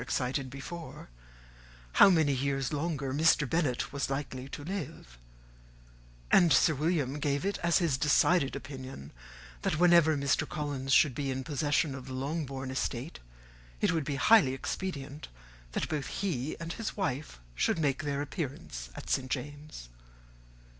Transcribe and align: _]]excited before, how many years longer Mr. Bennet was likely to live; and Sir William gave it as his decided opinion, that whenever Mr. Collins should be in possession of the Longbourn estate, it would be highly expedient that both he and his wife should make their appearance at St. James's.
_]]excited 0.03 0.49
before, 0.49 1.09
how 1.91 2.09
many 2.09 2.33
years 2.33 2.73
longer 2.73 3.13
Mr. 3.13 3.47
Bennet 3.47 3.93
was 3.93 4.09
likely 4.09 4.49
to 4.49 4.63
live; 4.63 5.19
and 6.31 6.51
Sir 6.51 6.73
William 6.73 7.19
gave 7.19 7.45
it 7.45 7.59
as 7.59 7.77
his 7.77 7.99
decided 7.99 8.55
opinion, 8.55 9.11
that 9.61 9.77
whenever 9.77 10.17
Mr. 10.17 10.49
Collins 10.49 10.91
should 10.91 11.13
be 11.13 11.29
in 11.29 11.43
possession 11.43 11.93
of 11.93 12.07
the 12.07 12.13
Longbourn 12.13 12.71
estate, 12.71 13.19
it 13.79 13.91
would 13.91 14.05
be 14.05 14.15
highly 14.15 14.55
expedient 14.55 15.27
that 15.73 15.87
both 15.87 16.07
he 16.07 16.57
and 16.59 16.73
his 16.73 16.97
wife 16.97 17.39
should 17.53 17.77
make 17.77 18.01
their 18.01 18.23
appearance 18.23 18.89
at 18.95 19.07
St. 19.07 19.29
James's. 19.29 19.87